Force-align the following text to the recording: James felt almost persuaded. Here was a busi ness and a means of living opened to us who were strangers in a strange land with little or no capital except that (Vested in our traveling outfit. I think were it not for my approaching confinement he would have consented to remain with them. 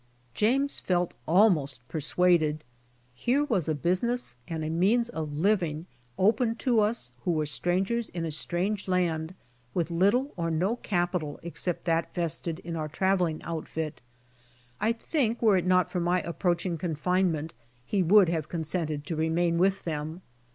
James 0.33 0.79
felt 0.79 1.13
almost 1.27 1.87
persuaded. 1.87 2.63
Here 3.13 3.43
was 3.43 3.69
a 3.69 3.75
busi 3.75 4.01
ness 4.05 4.35
and 4.47 4.63
a 4.65 4.69
means 4.71 5.09
of 5.09 5.37
living 5.37 5.85
opened 6.17 6.57
to 6.61 6.79
us 6.79 7.11
who 7.19 7.33
were 7.33 7.45
strangers 7.45 8.09
in 8.09 8.25
a 8.25 8.31
strange 8.31 8.87
land 8.87 9.35
with 9.75 9.91
little 9.91 10.33
or 10.35 10.49
no 10.49 10.77
capital 10.77 11.39
except 11.43 11.85
that 11.85 12.11
(Vested 12.15 12.57
in 12.63 12.75
our 12.75 12.87
traveling 12.87 13.43
outfit. 13.43 14.01
I 14.79 14.91
think 14.91 15.39
were 15.39 15.57
it 15.57 15.67
not 15.67 15.91
for 15.91 15.99
my 15.99 16.21
approaching 16.21 16.79
confinement 16.79 17.53
he 17.85 18.01
would 18.01 18.27
have 18.27 18.49
consented 18.49 19.05
to 19.05 19.15
remain 19.15 19.59
with 19.59 19.83
them. 19.83 20.23